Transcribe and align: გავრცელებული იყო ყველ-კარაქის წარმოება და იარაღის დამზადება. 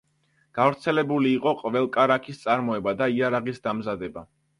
გავრცელებული 0.59 1.33
იყო 1.39 1.53
ყველ-კარაქის 1.59 2.39
წარმოება 2.45 2.95
და 3.03 3.09
იარაღის 3.17 3.61
დამზადება. 3.69 4.25